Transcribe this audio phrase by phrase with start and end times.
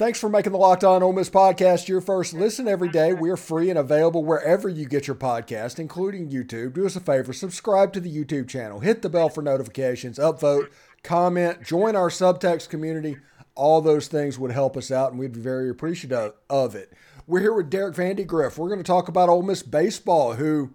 [0.00, 3.12] Thanks for making the Locked On Ole Miss podcast your first listen every day.
[3.12, 6.72] We're free and available wherever you get your podcast, including YouTube.
[6.72, 10.70] Do us a favor, subscribe to the YouTube channel, hit the bell for notifications, upvote,
[11.02, 13.18] comment, join our subtext community.
[13.54, 16.94] All those things would help us out, and we'd be very appreciative of it.
[17.26, 18.56] We're here with Derek Vandygriff.
[18.56, 20.70] We're going to talk about Ole Miss baseball, who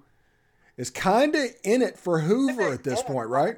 [0.78, 3.58] is kind of in it for Hoover at this point, right?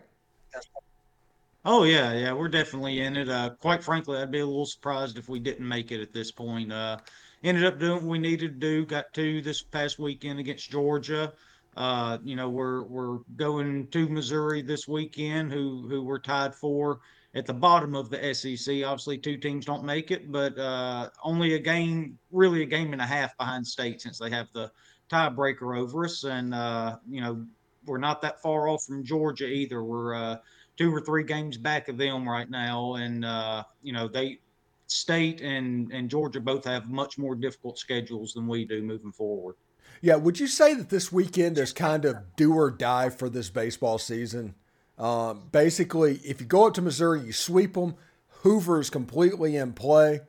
[1.70, 3.28] Oh yeah, yeah, we're definitely in it.
[3.28, 6.32] Uh, quite frankly, I'd be a little surprised if we didn't make it at this
[6.32, 6.72] point.
[6.72, 6.96] Uh,
[7.44, 8.86] ended up doing what we needed to do.
[8.86, 11.34] Got to this past weekend against Georgia.
[11.76, 17.02] Uh, you know, we're we're going to Missouri this weekend, who who we're tied for
[17.36, 18.86] at the bottom of the SEC.
[18.86, 23.02] Obviously, two teams don't make it, but uh, only a game, really a game and
[23.02, 24.72] a half behind State since they have the
[25.12, 26.24] tiebreaker over us.
[26.24, 27.46] And uh, you know,
[27.86, 29.84] we're not that far off from Georgia either.
[29.84, 30.38] We're uh,
[30.78, 34.40] two or three games back of them right now, and uh, you know they
[34.88, 39.56] State and and Georgia both have much more difficult schedules than we do moving forward.
[40.02, 43.50] Yeah, would you say that this weekend is kind of do or die for this
[43.50, 44.56] baseball season?
[44.98, 47.96] Um, basically, if you go up to Missouri, you sweep them.
[48.44, 50.22] Hoover is completely in play,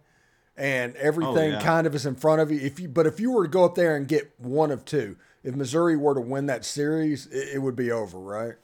[0.56, 1.62] and everything oh, yeah.
[1.62, 2.58] kind of is in front of you.
[2.58, 5.16] If you, but if you were to go up there and get one of two,
[5.44, 8.54] if Missouri were to win that series, it, it would be over, right?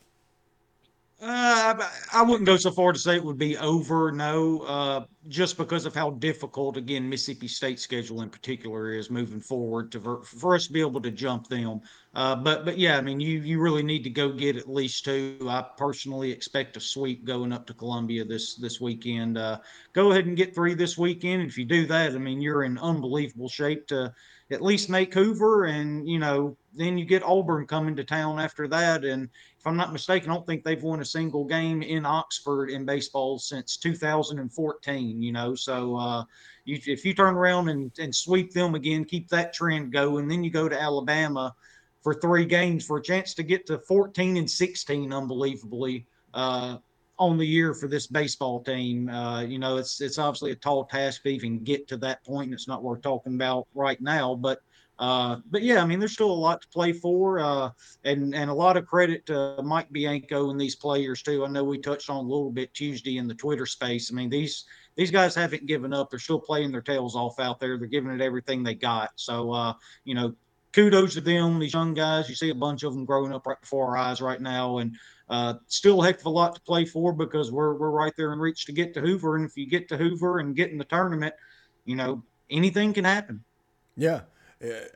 [1.26, 4.12] Uh, I wouldn't go so far to say it would be over.
[4.12, 9.40] No, uh, just because of how difficult, again, Mississippi State schedule in particular is moving
[9.40, 11.80] forward to for us to be able to jump them.
[12.14, 15.04] Uh, but but yeah, I mean, you you really need to go get at least
[15.04, 15.36] two.
[15.48, 19.36] I personally expect a sweep going up to Columbia this this weekend.
[19.36, 19.58] Uh,
[19.94, 21.42] go ahead and get three this weekend.
[21.42, 24.14] If you do that, I mean, you're in unbelievable shape to
[24.52, 28.68] at least make Hoover, and you know, then you get Auburn coming to town after
[28.68, 32.06] that, and if I'm not mistaken, I don't think they've won a single game in
[32.06, 35.20] Oxford in baseball since 2014.
[35.20, 36.24] You know, so uh,
[36.64, 40.44] you, if you turn around and, and sweep them again, keep that trend going, then
[40.44, 41.52] you go to Alabama
[42.04, 46.06] for three games for a chance to get to 14 and 16, unbelievably.
[46.32, 46.76] Uh,
[47.18, 49.08] on the year for this baseball team.
[49.08, 52.46] Uh, you know, it's it's obviously a tall task to even get to that point,
[52.46, 54.34] and it's not worth talking about right now.
[54.34, 54.60] But
[54.98, 57.70] uh, but yeah, I mean, there's still a lot to play for, uh,
[58.04, 61.44] and and a lot of credit to Mike Bianco and these players too.
[61.44, 64.10] I know we touched on a little bit Tuesday in the Twitter space.
[64.12, 64.64] I mean, these
[64.96, 66.10] these guys haven't given up.
[66.10, 67.76] They're still playing their tails off out there.
[67.76, 69.10] They're giving it everything they got.
[69.16, 70.34] So uh, you know,
[70.74, 71.58] kudos to them.
[71.58, 74.20] These young guys, you see a bunch of them growing up right before our eyes
[74.20, 74.96] right now, and
[75.28, 78.32] uh, still a heck of a lot to play for because we're we're right there
[78.32, 79.36] in reach to get to Hoover.
[79.36, 81.34] And if you get to Hoover and get in the tournament,
[81.84, 83.44] you know, anything can happen.
[83.96, 84.22] Yeah.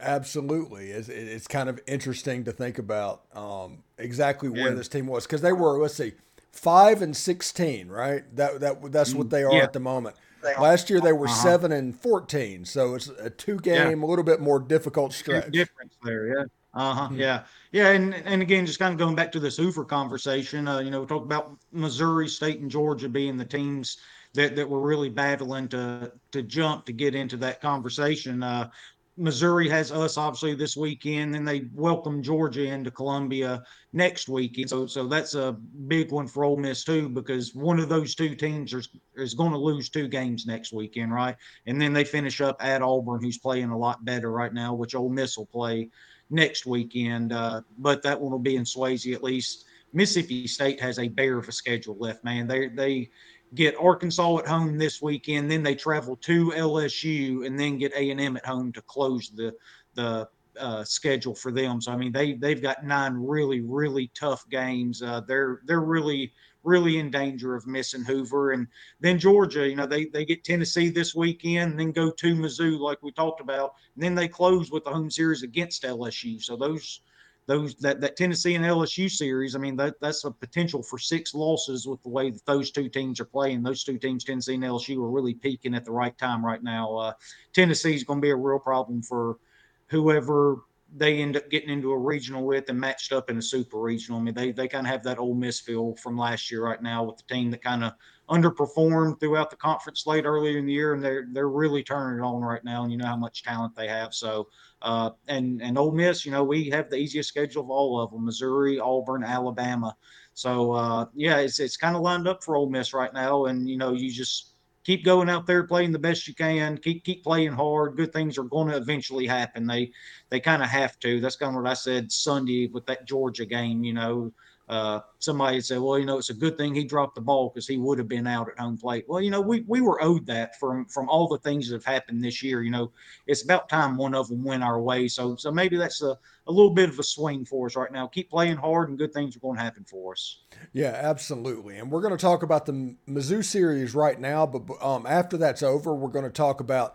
[0.00, 4.74] Absolutely, it's, it's kind of interesting to think about um, exactly where yeah.
[4.74, 5.78] this team was because they were.
[5.78, 6.12] Let's see,
[6.52, 8.24] five and sixteen, right?
[8.34, 9.64] That that that's what they are yeah.
[9.64, 10.16] at the moment.
[10.42, 11.42] Last year they were uh-huh.
[11.42, 14.04] seven and fourteen, so it's a two game, yeah.
[14.04, 15.50] a little bit more difficult stretch.
[15.50, 16.44] Difference there, yeah.
[16.74, 17.08] Uh huh.
[17.08, 17.20] Mm-hmm.
[17.20, 17.44] Yeah.
[17.72, 17.90] Yeah.
[17.90, 21.00] And and again, just kind of going back to this Hoover conversation, uh, you know,
[21.00, 23.98] we talked about Missouri State and Georgia being the teams
[24.34, 28.42] that, that were really battling to to jump to get into that conversation.
[28.42, 28.70] Uh,
[29.18, 33.62] Missouri has us obviously this weekend, and they welcome Georgia into Columbia
[33.92, 34.70] next weekend.
[34.70, 35.56] So, so that's a
[35.88, 39.52] big one for Ole Miss too, because one of those two teams is is going
[39.52, 41.36] to lose two games next weekend, right?
[41.66, 44.94] And then they finish up at Auburn, who's playing a lot better right now, which
[44.94, 45.90] Ole Miss will play
[46.30, 47.32] next weekend.
[47.32, 49.64] Uh, but that one will be in Swayze at least.
[49.92, 52.46] Mississippi State has a bear of a schedule left, man.
[52.46, 53.10] They they
[53.54, 58.10] get Arkansas at home this weekend, then they travel to LSU, and then get A
[58.10, 59.54] and M at home to close the
[59.94, 60.28] the
[60.58, 61.80] uh, schedule for them.
[61.80, 65.02] So I mean, they they've got nine really really tough games.
[65.02, 66.32] Uh, they're they're really
[66.64, 68.66] really in danger of missing Hoover, and
[69.00, 69.68] then Georgia.
[69.68, 73.40] You know, they they get Tennessee this weekend, then go to Mizzou like we talked
[73.40, 76.42] about, and then they close with the home series against LSU.
[76.42, 77.00] So those
[77.48, 81.34] those that, that Tennessee and LSU series, I mean, that that's a potential for six
[81.34, 83.62] losses with the way that those two teams are playing.
[83.62, 86.94] Those two teams, Tennessee and LSU, are really peaking at the right time right now.
[86.94, 87.12] Uh,
[87.54, 89.38] Tennessee is going to be a real problem for
[89.86, 90.58] whoever
[90.94, 94.20] they end up getting into a regional with and matched up in a super regional.
[94.20, 96.82] I mean, they they kind of have that Ole Miss feel from last year right
[96.82, 97.94] now with the team that kind of
[98.28, 102.26] underperformed throughout the conference slate earlier in the year, and they're they're really turning it
[102.26, 102.82] on right now.
[102.82, 104.14] And you know how much talent they have.
[104.14, 104.48] So
[104.82, 108.10] uh, and and Ole Miss, you know, we have the easiest schedule of all of
[108.10, 109.96] them: Missouri, Auburn, Alabama.
[110.34, 113.68] So uh, yeah, it's it's kind of lined up for Ole Miss right now, and
[113.68, 114.54] you know, you just
[114.84, 116.78] keep going out there playing the best you can.
[116.78, 117.96] Keep keep playing hard.
[117.96, 119.66] Good things are going to eventually happen.
[119.66, 119.90] They
[120.30, 121.20] they kind of have to.
[121.20, 123.84] That's kind of what I said Sunday with that Georgia game.
[123.84, 124.32] You know,
[124.68, 127.66] uh, somebody said, well, you know, it's a good thing he dropped the ball because
[127.66, 129.06] he would have been out at home plate.
[129.08, 131.84] Well, you know, we, we were owed that from from all the things that have
[131.84, 132.62] happened this year.
[132.62, 132.92] You know,
[133.26, 135.08] it's about time one of them went our way.
[135.08, 138.06] So so maybe that's a, a little bit of a swing for us right now.
[138.08, 140.40] Keep playing hard, and good things are going to happen for us.
[140.74, 141.78] Yeah, absolutely.
[141.78, 145.62] And we're going to talk about the Mizzou series right now, but um, after that's
[145.62, 146.94] over, we're going to talk about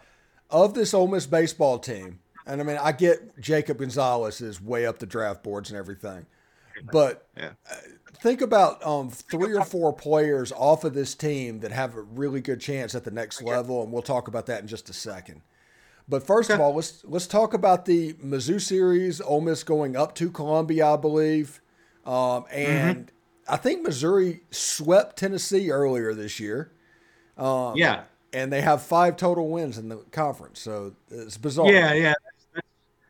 [0.52, 2.20] of this Ole Miss baseball team.
[2.46, 6.26] And I mean, I get Jacob Gonzalez is way up the draft boards and everything.
[6.92, 7.52] But yeah.
[7.70, 7.76] Uh,
[8.24, 12.42] think about um, three or four players off of this team that have a really
[12.42, 15.42] good chance at the next level, and we'll talk about that in just a second.
[16.08, 16.56] But first okay.
[16.56, 19.22] of all, let's let's talk about the Mizzou series.
[19.22, 21.62] Ole Miss going up to Columbia, I believe,
[22.06, 23.54] um, and mm-hmm.
[23.54, 26.72] I think Missouri swept Tennessee earlier this year.
[27.38, 28.04] Um, yeah,
[28.34, 31.72] and they have five total wins in the conference, so it's bizarre.
[31.72, 32.14] Yeah, yeah,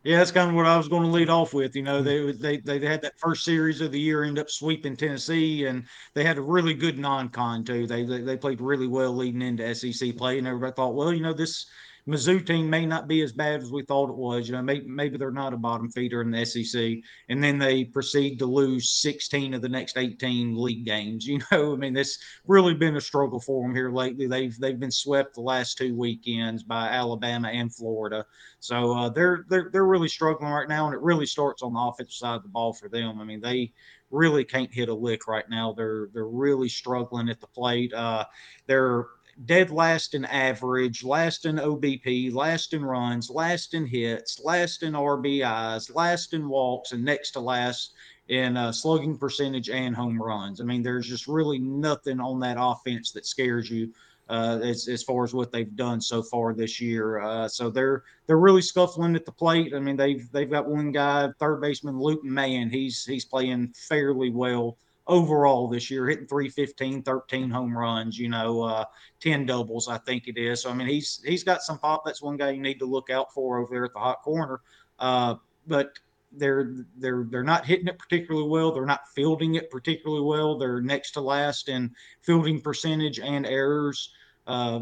[0.04, 1.76] yeah, that's kind of what I was going to lead off with.
[1.76, 2.42] You know, mm-hmm.
[2.42, 5.86] they they they had that first series of the year end up sweeping Tennessee, and
[6.14, 7.88] they had a really good non-con too.
[7.88, 11.22] They they, they played really well leading into SEC play, and everybody thought, well, you
[11.22, 11.68] know, this
[12.08, 14.48] Mizzou team may not be as bad as we thought it was.
[14.48, 16.98] You know, maybe, maybe they're not a bottom feeder in the SEC.
[17.30, 21.28] And then they proceed to lose 16 of the next 18 league games.
[21.34, 24.28] You know, I mean, it's really been a struggle for them here lately.
[24.28, 28.26] They've they've been swept the last two weekends by Alabama and Florida.
[28.60, 31.80] So uh, they're they're they're really struggling right now, and it really starts on the
[31.80, 33.20] offensive side of the ball for them.
[33.20, 33.74] I mean, they
[34.12, 35.74] really can't hit a lick right now.
[35.74, 37.94] They're they're really struggling at the plate.
[37.94, 38.26] Uh,
[38.68, 39.06] they're
[39.46, 44.94] dead last in average, last in OBP, last in runs, last in hits, last in
[44.94, 47.94] RBIs, last in walks, and next to last
[48.30, 50.62] in uh, slugging percentage and home runs.
[50.62, 53.94] I mean, there's just really nothing on that offense that scares you
[54.30, 57.20] uh, as, as far as what they've done so far this year.
[57.20, 59.74] Uh, so they're they're really scuffling at the plate.
[59.76, 62.70] I mean, they've they've got one guy, third baseman Luke Mann.
[62.70, 64.78] He's he's playing fairly well
[65.08, 68.86] overall this year, hitting 315, 13 home runs, you know, uh,
[69.20, 70.62] 10 doubles, I think it is.
[70.62, 72.04] So, I mean, he's he's got some pop.
[72.06, 74.62] That's one guy you need to look out for over there at the hot corner.
[75.00, 75.36] Uh,
[75.68, 75.94] but
[76.36, 78.72] they're they're they're not hitting it particularly well.
[78.72, 80.58] They're not fielding it particularly well.
[80.58, 84.10] They're next to last in fielding percentage and errors.
[84.48, 84.82] Uh,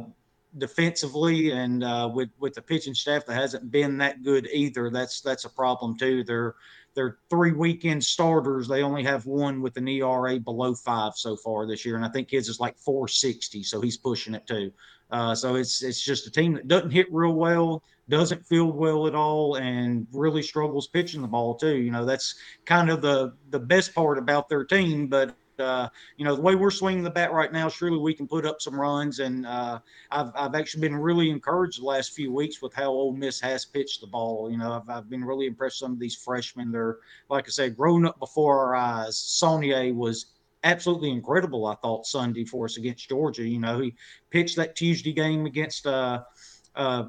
[0.57, 4.89] defensively and uh, with with the pitching staff that hasn't been that good either.
[4.89, 6.23] That's that's a problem too.
[6.23, 6.55] They're
[6.93, 11.65] their three weekend starters, they only have one with an ERA below five so far
[11.65, 14.71] this year, and I think his is like 460, so he's pushing it too.
[15.09, 19.07] Uh, so it's it's just a team that doesn't hit real well, doesn't field well
[19.07, 21.77] at all, and really struggles pitching the ball too.
[21.77, 26.25] You know that's kind of the the best part about their team, but uh, you
[26.25, 28.79] know, the way we're swinging the bat right now, surely we can put up some
[28.79, 29.19] runs.
[29.19, 29.79] And uh,
[30.09, 33.65] I've, I've actually been really encouraged the last few weeks with how Ole Miss has
[33.65, 34.49] pitched the ball.
[34.51, 36.71] You know, I've, I've been really impressed with some of these freshmen.
[36.71, 36.97] They're,
[37.29, 39.15] like I said, grown up before our eyes.
[39.15, 40.27] Saunier was
[40.63, 43.47] absolutely incredible, I thought, Sunday for us against Georgia.
[43.47, 43.95] You know, he
[44.29, 46.23] pitched that Tuesday game against uh,
[46.75, 47.05] uh,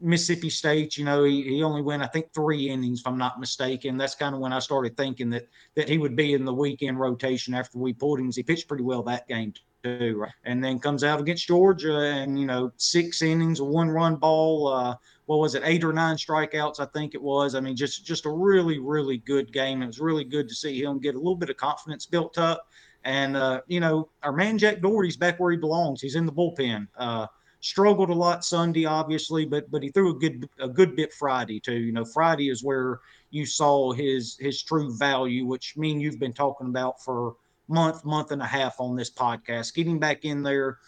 [0.00, 3.40] Mississippi State, you know, he, he only went, I think, three innings, if I'm not
[3.40, 3.96] mistaken.
[3.96, 6.98] That's kind of when I started thinking that that he would be in the weekend
[6.98, 8.30] rotation after we pulled him.
[8.30, 9.52] He pitched pretty well that game
[9.82, 10.32] too, right?
[10.44, 14.68] And then comes out against Georgia, and you know, six innings, a one-run ball.
[14.68, 14.96] Uh,
[15.26, 16.80] what was it, eight or nine strikeouts?
[16.80, 17.54] I think it was.
[17.54, 19.82] I mean, just just a really, really good game.
[19.82, 22.68] It was really good to see him get a little bit of confidence built up.
[23.04, 26.00] And uh, you know, our man Jack Dougherty's back where he belongs.
[26.00, 26.88] He's in the bullpen.
[26.96, 27.26] Uh,
[27.64, 31.58] struggled a lot Sunday, obviously, but but he threw a good a good bit Friday
[31.58, 31.78] too.
[31.78, 36.34] You know, Friday is where you saw his his true value, which mean you've been
[36.34, 37.36] talking about for
[37.68, 39.74] month month and a half on this podcast.
[39.74, 40.78] Getting back in there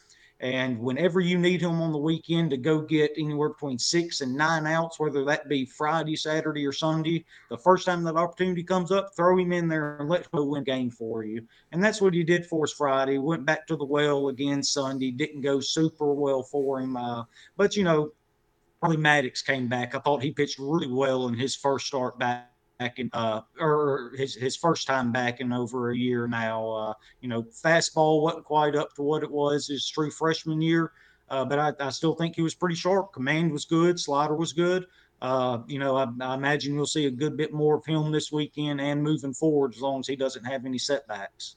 [0.41, 4.35] and whenever you need him on the weekend to go get anywhere between six and
[4.35, 8.93] nine outs, whether that be Friday, Saturday, or Sunday, the first time that opportunity comes
[8.93, 11.47] up, throw him in there and let him win game for you.
[11.73, 13.17] And that's what he did for us Friday.
[13.17, 15.11] Went back to the well again Sunday.
[15.11, 16.99] Didn't go super well for him.
[16.99, 17.25] Uh,
[17.57, 18.11] but, you know,
[18.83, 19.95] Charlie Maddox came back.
[19.95, 24.13] I thought he pitched really well in his first start back back in uh or
[24.17, 26.71] his his first time back in over a year now.
[26.71, 30.93] Uh, you know, fastball wasn't quite up to what it was his true freshman year,
[31.31, 33.13] uh, but I, I still think he was pretty sharp.
[33.13, 34.87] Command was good, slider was good.
[35.23, 38.31] Uh, you know, I, I imagine we'll see a good bit more of him this
[38.31, 41.57] weekend and moving forward as long as he doesn't have any setbacks.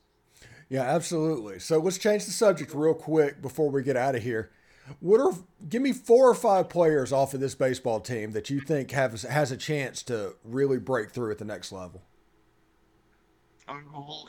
[0.70, 1.60] Yeah, absolutely.
[1.60, 4.52] So let's change the subject real quick before we get out of here.
[5.00, 5.34] What are
[5.68, 9.22] give me four or five players off of this baseball team that you think have
[9.24, 12.02] has a chance to really break through at the next level?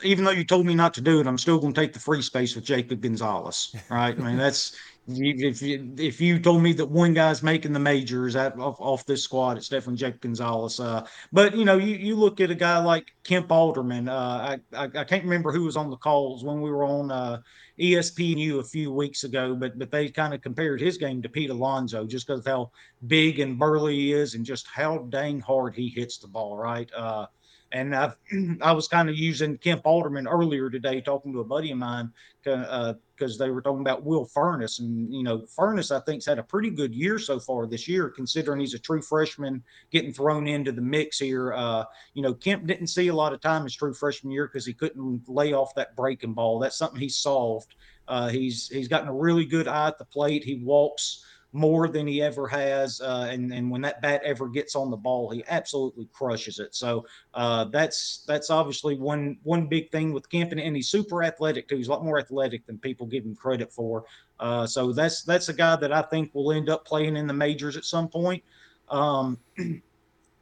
[0.03, 1.99] even though you told me not to do it, I'm still going to take the
[1.99, 3.75] free space with Jacob Gonzalez.
[3.89, 4.17] Right?
[4.17, 4.75] I mean, that's
[5.07, 9.05] if you, if you told me that one guy's making the majors at, off, off
[9.05, 10.79] this squad, it's definitely Jake Gonzalez.
[10.79, 14.07] Uh, but you know, you, you look at a guy like Kemp Alderman.
[14.07, 17.11] Uh, I, I, I can't remember who was on the calls when we were on
[17.11, 17.41] uh,
[17.79, 21.49] ESPNU a few weeks ago, but but they kind of compared his game to Pete
[21.49, 22.71] Alonso just because how
[23.07, 26.57] big and burly he is and just how dang hard he hits the ball.
[26.57, 26.89] Right.
[26.95, 27.25] Uh,
[27.71, 28.15] and I've,
[28.61, 32.11] I was kind of using Kemp Alderman earlier today, talking to a buddy of mine,
[32.43, 34.79] because uh, they were talking about Will Furniss.
[34.79, 38.09] And, you know, Furniss, I think, had a pretty good year so far this year,
[38.09, 41.53] considering he's a true freshman getting thrown into the mix here.
[41.53, 44.65] Uh, you know, Kemp didn't see a lot of time his true freshman year because
[44.65, 46.59] he couldn't lay off that breaking ball.
[46.59, 47.75] That's something he solved.
[48.07, 50.43] Uh, he's he's gotten a really good eye at the plate.
[50.43, 51.23] He walks
[51.53, 53.01] more than he ever has.
[53.01, 56.73] Uh, and, and when that bat ever gets on the ball, he absolutely crushes it.
[56.75, 61.67] So uh, that's that's obviously one one big thing with Kemp, and he's super athletic
[61.67, 61.77] too.
[61.77, 64.05] He's a lot more athletic than people give him credit for.
[64.39, 67.33] Uh, so that's that's a guy that I think will end up playing in the
[67.33, 68.43] majors at some point.
[68.89, 69.81] Um, you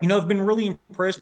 [0.01, 1.21] know, I've been really impressed.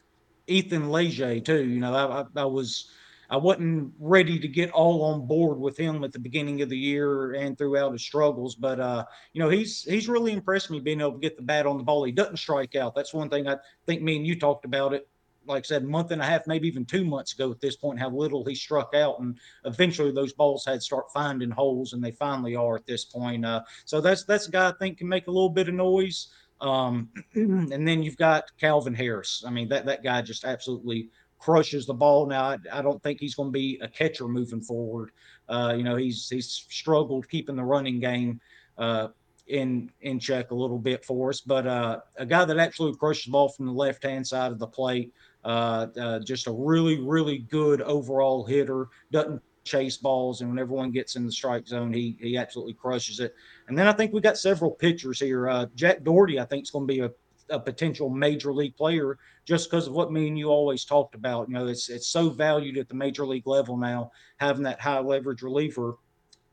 [0.50, 1.66] Ethan Leger too.
[1.66, 2.90] You know, I, I, I was
[3.30, 6.78] I wasn't ready to get all on board with him at the beginning of the
[6.78, 8.56] year and throughout his struggles.
[8.56, 11.66] But uh, you know, he's he's really impressed me being able to get the bat
[11.66, 12.04] on the ball.
[12.04, 12.96] He doesn't strike out.
[12.96, 15.08] That's one thing I think me and you talked about it.
[15.46, 17.78] Like I said, a month and a half, maybe even two months ago at this
[17.78, 21.94] point, how little he struck out, and eventually those balls had to start finding holes,
[21.94, 23.46] and they finally are at this point.
[23.46, 26.28] Uh, so that's that's a guy I think can make a little bit of noise.
[26.60, 29.44] Um, and then you've got Calvin Harris.
[29.46, 32.26] I mean, that that guy just absolutely crushes the ball.
[32.26, 35.12] Now, I, I don't think he's going to be a catcher moving forward.
[35.50, 38.40] Uh, you know, he's he's struggled keeping the running game
[38.78, 39.10] uh,
[39.48, 41.42] in in check a little bit for us.
[41.42, 44.60] But uh, a guy that absolutely crushes the ball from the left hand side of
[44.60, 45.14] the plate.
[45.44, 48.88] Uh, uh, just a really really good overall hitter.
[49.12, 53.20] Doesn't chase balls, and when everyone gets in the strike zone, he he absolutely crushes
[53.20, 53.36] it.
[53.68, 55.48] And then I think we got several pitchers here.
[55.48, 57.12] Uh, Jack Dougherty, I think, is going to be a
[57.50, 61.48] a potential major league player just because of what me and you always talked about.
[61.48, 65.00] You know, it's it's so valued at the major league level now, having that high
[65.00, 65.96] leverage reliever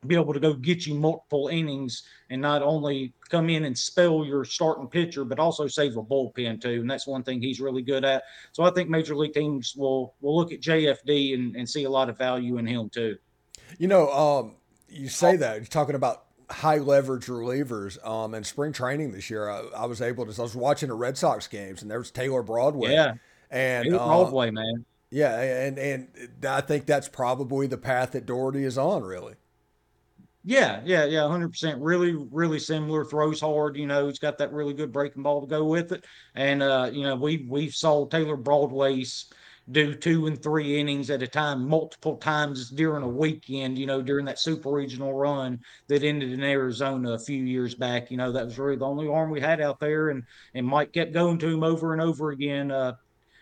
[0.06, 4.24] be able to go get you multiple innings and not only come in and spell
[4.24, 6.80] your starting pitcher, but also save a bullpen too.
[6.80, 8.24] And that's one thing he's really good at.
[8.52, 11.90] So I think major league teams will will look at JFD and, and see a
[11.90, 13.16] lot of value in him too.
[13.78, 14.56] You know, um,
[14.88, 18.04] you say that you're talking about high leverage relievers.
[18.06, 20.40] Um, in spring training this year, I, I, was able to.
[20.40, 22.92] I was watching the Red Sox games, and there was Taylor Broadway.
[22.92, 23.14] Yeah,
[23.50, 24.84] and uh, Broadway, man.
[25.10, 26.08] Yeah, and and
[26.46, 29.34] I think that's probably the path that Dougherty is on, really.
[30.46, 31.80] Yeah, yeah, yeah, hundred percent.
[31.80, 33.04] Really, really similar.
[33.04, 33.76] Throws hard.
[33.76, 36.04] You know, he's got that really good breaking ball to go with it.
[36.34, 39.26] And uh, you know, we we saw Taylor Broadway's
[39.72, 44.02] do two and three innings at a time multiple times during a weekend, you know,
[44.02, 48.10] during that super regional run that ended in Arizona a few years back.
[48.10, 50.22] You know, that was really the only arm we had out there and
[50.54, 52.70] and Mike kept going to him over and over again.
[52.70, 52.94] Uh,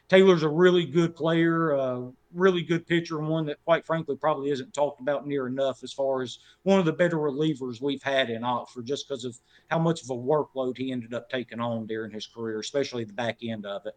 [0.08, 2.02] Taylor's a really good player, uh,
[2.34, 5.90] really good pitcher, and one that, quite frankly, probably isn't talked about near enough as
[5.90, 9.38] far as one of the better relievers we've had in Oxford, just because of
[9.70, 13.12] how much of a workload he ended up taking on during his career, especially the
[13.14, 13.96] back end of it.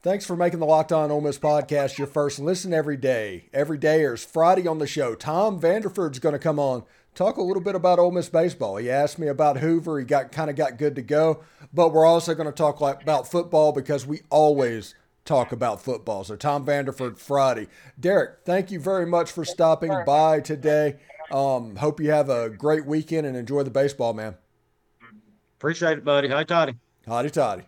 [0.00, 3.48] Thanks for making the Locked On Ole Miss podcast your first listen every day.
[3.52, 5.16] Every day is Friday on the show.
[5.16, 6.84] Tom Vanderford's going to come on,
[7.16, 8.76] talk a little bit about Ole Miss baseball.
[8.76, 9.98] He asked me about Hoover.
[9.98, 11.42] He got kind of got good to go,
[11.74, 16.22] but we're also going to talk like, about football because we always talk about football.
[16.22, 17.66] So Tom Vanderford Friday.
[17.98, 20.98] Derek, thank you very much for stopping by today.
[21.32, 24.36] Um, hope you have a great weekend and enjoy the baseball, man.
[25.58, 26.28] Appreciate it, buddy.
[26.28, 26.74] Hi, Toddy.
[27.04, 27.64] Hotty toddy.